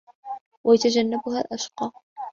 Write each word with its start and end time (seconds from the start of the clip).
وَيَتَجَنَّبُهَا 0.63 1.39
الأَشقَى 1.41 1.91